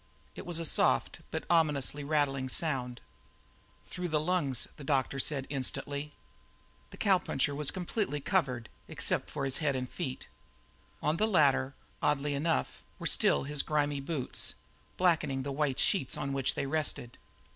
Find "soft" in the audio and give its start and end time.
0.65-1.19